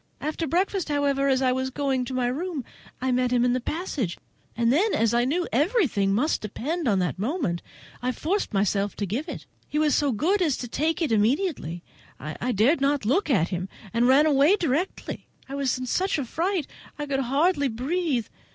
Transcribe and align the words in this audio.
After 0.19 0.47
breakfast 0.47 0.89
however, 0.89 1.27
as 1.27 1.43
I 1.43 1.51
was 1.51 1.69
going 1.69 2.05
to 2.05 2.13
my 2.15 2.25
room, 2.25 2.65
I 2.99 3.11
met 3.11 3.29
him 3.29 3.45
in 3.45 3.53
the 3.53 3.61
passage, 3.61 4.17
and 4.57 4.73
then, 4.73 4.95
as 4.95 5.13
I 5.13 5.25
knew 5.25 5.43
that 5.43 5.53
everything 5.53 6.11
must 6.11 6.41
depend 6.41 6.87
on 6.87 6.97
that 6.97 7.19
moment, 7.19 7.61
I 8.01 8.11
forced 8.11 8.51
myself 8.51 8.95
to 8.95 9.05
give 9.05 9.29
it. 9.29 9.45
He 9.67 9.77
was 9.77 9.93
so 9.93 10.11
good 10.11 10.41
as 10.41 10.57
to 10.57 10.67
take 10.67 11.03
it 11.03 11.11
immediately. 11.11 11.83
I 12.19 12.51
dared 12.51 12.81
not 12.81 13.05
look 13.05 13.29
at 13.29 13.49
him, 13.49 13.69
and 13.93 14.07
ran 14.07 14.25
away 14.25 14.55
directly. 14.55 15.27
I 15.47 15.53
was 15.53 15.77
in 15.77 15.85
such 15.85 16.17
a 16.17 16.25
fright 16.25 16.65
I 16.97 17.05
could 17.05 17.19
hardly 17.19 17.67
breathe. 17.67 18.25